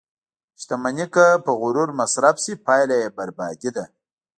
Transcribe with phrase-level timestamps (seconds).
[0.61, 3.85] •شتمني که په غرور مصرف شي، پایله یې بربادي ده.